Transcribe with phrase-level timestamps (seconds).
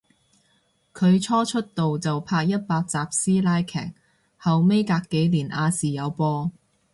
[0.95, 3.93] 佢初出道就拍一百集師奶劇，
[4.37, 6.51] 後尾隔幾年亞視有播